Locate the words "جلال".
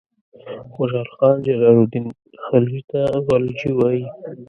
1.45-1.75